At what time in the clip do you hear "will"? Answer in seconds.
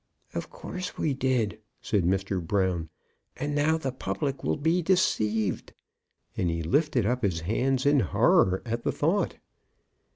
4.43-4.57